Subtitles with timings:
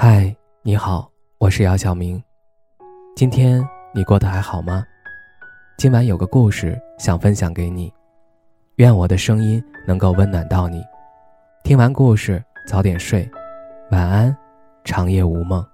[0.00, 0.32] 嗨，
[0.62, 2.22] 你好，我是姚晓明。
[3.16, 4.84] 今天你过得还好吗？
[5.76, 7.92] 今晚有个故事想分享给你，
[8.76, 10.84] 愿我的声音能够温暖到你。
[11.64, 13.28] 听完故事早点睡，
[13.90, 14.36] 晚安，
[14.84, 15.66] 长夜无梦。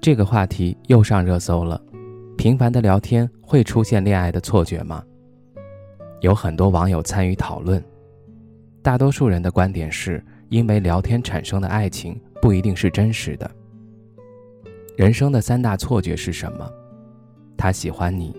[0.00, 1.80] 这个话题又上热搜了。
[2.40, 5.04] 频繁的聊天会出现恋爱的错觉吗？
[6.22, 7.84] 有很多网友参与讨论，
[8.80, 13.50] 大多数人的观点是因为聊天产生的爱情不一定是真实的。
[14.96, 16.66] 人生的三大错觉是什么？
[17.58, 18.34] 他喜欢你，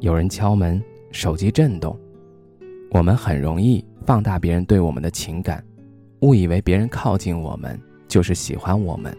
[0.00, 0.82] 有人敲门，
[1.12, 1.96] 手机震动。
[2.90, 5.64] 我们很容易放大别人对我们的情感，
[6.22, 9.16] 误以为别人靠近我们就是喜欢我们。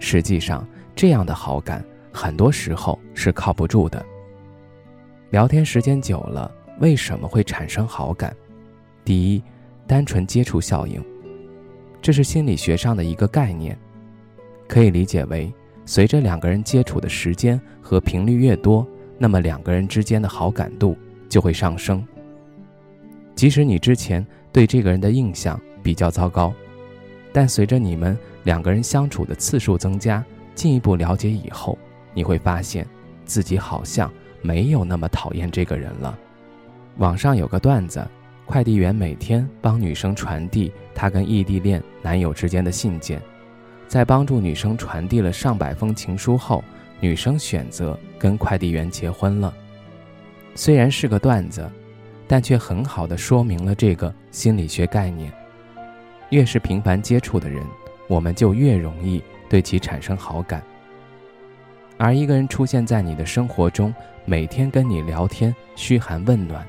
[0.00, 0.66] 实际上，
[0.96, 1.84] 这样的好感。
[2.12, 4.04] 很多时候是靠不住的。
[5.30, 8.36] 聊天时间久了，为什么会产生好感？
[9.04, 9.42] 第一，
[9.86, 11.02] 单纯接触效应，
[12.00, 13.76] 这是心理学上的一个概念，
[14.68, 15.52] 可以理解为，
[15.86, 18.86] 随着两个人接触的时间和频率越多，
[19.18, 20.96] 那么两个人之间的好感度
[21.28, 22.06] 就会上升。
[23.34, 26.52] 即使你之前对这个人的印象比较糟糕，
[27.32, 30.22] 但随着你们两个人相处的次数增加，
[30.54, 31.78] 进一步了解以后。
[32.14, 32.86] 你会发现，
[33.24, 36.18] 自己好像没有那么讨厌这个人了。
[36.98, 38.06] 网上有个段子，
[38.44, 43.20] 快递员每天帮女生传递她跟异地恋男友之间的信件，
[43.88, 46.62] 在帮助女生传递了上百封情书后，
[47.00, 49.54] 女生选择跟快递员结婚了。
[50.54, 51.70] 虽然是个段子，
[52.28, 55.32] 但却很好的说明了这个心理学概念：
[56.28, 57.64] 越是频繁接触的人，
[58.06, 60.62] 我们就越容易对其产生好感。
[62.02, 66.66] 而一个人出现在你的生活中，每天跟你聊天，嘘寒问暖，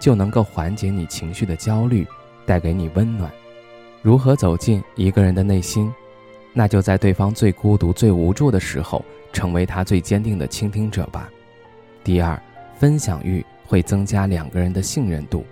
[0.00, 2.04] 就能够缓解你情绪的焦虑，
[2.44, 3.30] 带给你温暖。
[4.02, 5.94] 如何走进一个人的内心？
[6.52, 11.30] 那就在对方最孤独、最无助的时候，成为他最坚定的倾听者吧。
[12.02, 12.36] 第二，
[12.76, 15.44] 分享欲会增加两个人的信任度。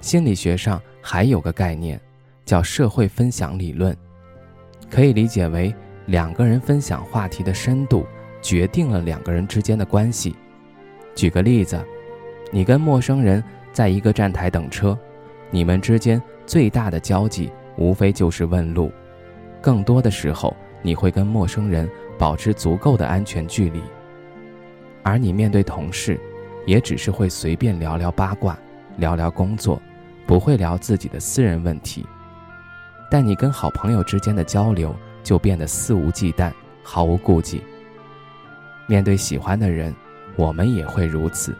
[0.00, 2.00] 心理学上还有个概念，
[2.44, 3.96] 叫社会分享理论，
[4.90, 5.72] 可以理解为
[6.06, 8.04] 两个人分享话题的深度。
[8.44, 10.36] 决定了两个人之间的关系。
[11.14, 11.82] 举个例子，
[12.52, 14.96] 你跟陌生人在一个站台等车，
[15.50, 18.92] 你们之间最大的交集无非就是问路，
[19.62, 21.88] 更多的时候你会跟陌生人
[22.18, 23.80] 保持足够的安全距离。
[25.02, 26.20] 而你面对同事，
[26.66, 28.58] 也只是会随便聊聊八卦，
[28.98, 29.80] 聊聊工作，
[30.26, 32.04] 不会聊自己的私人问题。
[33.10, 36.52] 但你跟好朋友之间的交流就变得肆无忌惮，
[36.82, 37.62] 毫无顾忌。
[38.86, 39.94] 面对喜欢的人，
[40.36, 41.54] 我们也会如此，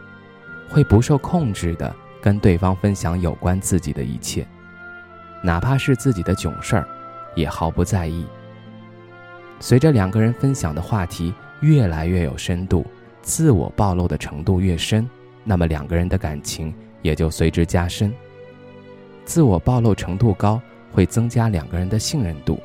[0.69, 4.47] 会不受控制的跟对方分享有关自己的一切，
[5.43, 6.87] 哪怕是自己的囧事儿，
[7.35, 8.27] 也毫不在意。
[9.61, 12.85] 随着两个人分享的话题越来越有深度，
[13.23, 15.09] 自我暴露的程度越深，
[15.45, 18.13] 那么两个人的感情也就随之加深。
[19.25, 20.61] 自我暴露程度高，
[20.93, 22.61] 会增加两个人的信任度，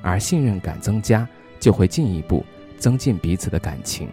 [0.00, 1.28] 而信任感增加，
[1.60, 2.44] 就会进一步。
[2.82, 4.08] 增进彼此的感情。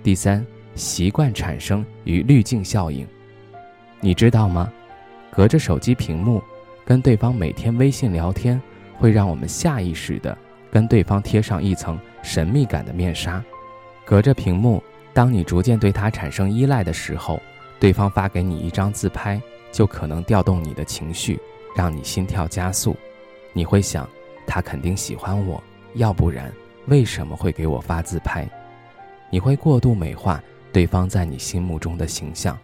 [0.00, 3.04] 第三，习惯产生与滤镜效应，
[4.00, 4.72] 你知道吗？
[5.32, 6.40] 隔着手机屏幕
[6.84, 8.62] 跟对方每天微信聊天，
[8.96, 10.38] 会让我们下意识的
[10.70, 13.42] 跟对方贴上一层神秘感的面纱。
[14.04, 14.80] 隔着屏幕，
[15.12, 17.42] 当你逐渐对他产生依赖的时候，
[17.80, 19.42] 对方发给你一张自拍，
[19.72, 21.40] 就可能调动你的情绪，
[21.74, 22.96] 让你心跳加速。
[23.52, 24.08] 你会想，
[24.46, 25.60] 他肯定喜欢我，
[25.94, 26.52] 要不然。
[26.86, 28.48] 为什么会给我发自拍？
[29.30, 32.58] 你会过度美化对方在你心目中的形象，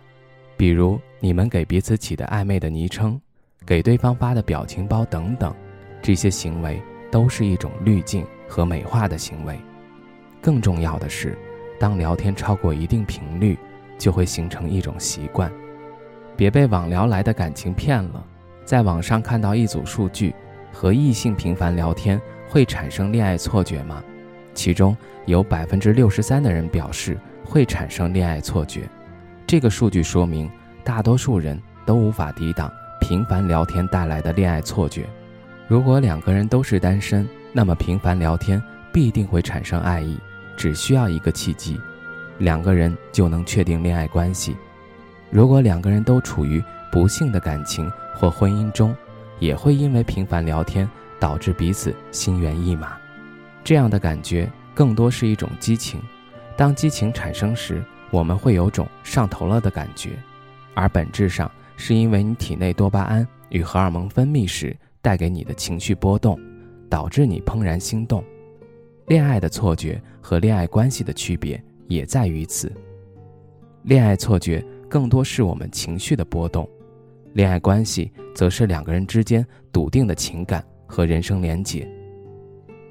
[0.57, 3.21] 比如你们给彼此起的暧昧的昵称，
[3.65, 5.55] 给对方发的表情包等等，
[6.03, 9.59] 这些行为都是一种滤镜和美化的行为。
[10.43, 11.39] 更重要的是，
[11.79, 13.57] 当聊天超过一定频率，
[13.99, 15.51] 就会形成一种习惯。
[16.37, 18.25] 别被网聊来的感情骗了，
[18.65, 20.35] 在网上看到一组数据，
[20.73, 22.21] 和异性频繁聊天。
[22.49, 24.03] 会产生恋爱错觉吗？
[24.55, 24.97] 其中
[25.27, 28.89] 有百分之六十三的人表示会产生恋爱错觉。
[29.47, 30.51] 这个数据说明，
[30.83, 35.07] 大多数人都无法抵挡频繁聊天带来的恋爱错觉。
[35.69, 38.61] 如果两个人都是单身，那么频繁聊天
[38.93, 40.19] 必定会产生爱意，
[40.57, 41.79] 只需要一个契机，
[42.39, 44.57] 两个人就能确定恋爱关系。
[45.31, 48.97] 如果两个人都处于不幸的感情或婚姻中，
[49.39, 50.89] 也会因为频繁聊天。
[51.21, 52.97] 导致彼此心猿意马，
[53.65, 56.01] 这样的感觉更多是一种激情，
[56.57, 60.11] 当激情产生时，我们会有种上头了的感觉，
[60.75, 66.39] 而本质上是因为你体内多巴胺与荷尔蒙分泌时带给你的情绪波动，
[66.89, 68.25] 导致你怦然心动。
[69.07, 72.71] 恋爱的错觉和恋爱关系的区别也在于此。
[73.83, 76.69] 恋爱错觉更多是我们情绪的波动，
[77.33, 81.87] 恋爱关系则是两个人之间笃定的情感和人生连结。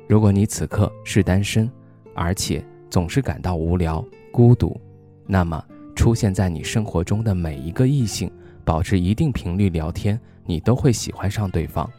[0.08, 1.70] 如果你此刻是单身，
[2.14, 4.02] 而且总是感到无聊、
[4.32, 4.80] 孤独，
[5.26, 5.62] 那么
[5.96, 8.32] 出现在你生活中的每一个异性，
[8.64, 11.90] 保持一定频率聊天，你都会喜欢上对方。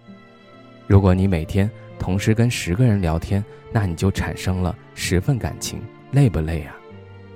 [0.86, 5.80] 如果你每天同时跟十个人聊天，那你就产生了十份感情，
[6.12, 6.74] 累不累啊？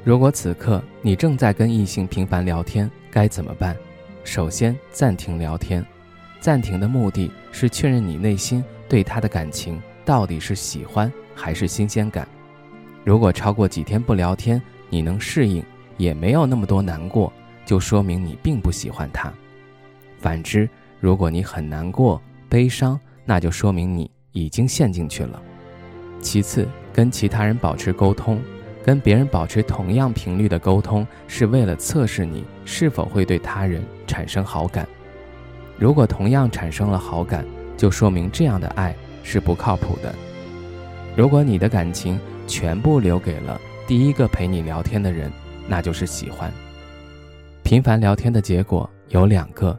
[0.05, 3.77] 如果此刻你正在跟异性频繁聊天，该怎么办？
[4.25, 5.85] 首先暂停聊天，
[6.43, 12.27] 暂停的目的是确认你内心对他的感情到底是喜欢还是新鲜感。
[13.05, 14.61] 如果超过几天不聊天，
[14.91, 15.65] 你能适应，
[15.97, 17.33] 也没有那么多难过，
[17.65, 19.33] 就说明你并不喜欢他。
[20.19, 20.69] 反之，
[20.99, 25.41] 如果你很难过、悲伤，那就说明你已经陷进去了。
[26.21, 28.43] 其次，跟其他人保持沟通，
[28.85, 34.85] 跟别人保持同样频率的沟通，是为了测试你是否会对他人产生好感。
[35.83, 37.45] 如果同样产生了好感，
[37.77, 38.95] 就说明这样的爱
[39.25, 40.15] 是不靠谱的。
[41.17, 45.29] 如果你的感情全部留给了第一个陪你聊天的人，
[45.67, 46.53] 那就是喜欢。
[47.65, 49.77] 频繁聊天的结果有两个：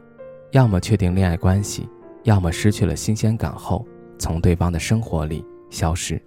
[0.50, 1.88] 要么确定恋爱关系，
[2.24, 3.82] 要么失去了新鲜感后，
[4.18, 6.20] 从对方的生活里消失。